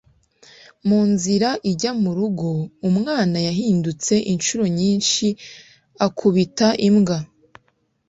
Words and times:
mu 0.87 0.99
nzira 1.11 1.49
ijya 1.71 1.91
mu 2.01 2.11
rugo 2.17 2.49
umwana 2.89 3.37
yahindutse 3.47 4.13
inshuro 4.31 4.63
nyinshi 4.79 5.25
akubita 6.05 6.67
imbwa 6.87 7.17